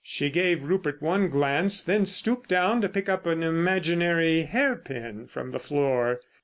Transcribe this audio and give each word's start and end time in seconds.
She 0.03 0.31
gave 0.31 0.63
Rupert 0.63 0.99
one 0.99 1.29
glance, 1.29 1.83
then 1.83 2.07
stooped 2.07 2.49
down 2.49 2.81
to 2.81 2.89
pick 2.89 3.07
up 3.07 3.27
an 3.27 3.43
imaginary 3.43 4.41
hairpin 4.41 5.27
from 5.27 5.51
the 5.51 5.59
floor. 5.59 6.21